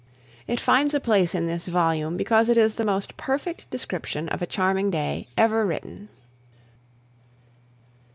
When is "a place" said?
0.95-1.35